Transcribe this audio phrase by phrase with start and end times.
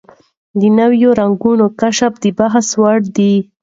[0.59, 1.35] د نوي رنګ
[1.81, 3.33] کشف د بحث وړ دی.